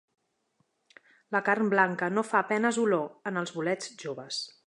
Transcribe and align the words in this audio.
La 1.35 1.41
carn 1.49 1.69
blanca 1.75 2.09
no 2.15 2.25
fa 2.29 2.41
a 2.45 2.49
penes 2.53 2.81
olor 2.87 3.31
en 3.33 3.39
els 3.43 3.57
bolets 3.59 3.95
joves. 4.07 4.43